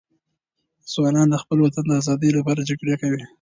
[0.93, 3.23] ځوانان د خپل وطن د آزادي لپاره جګړه کوي.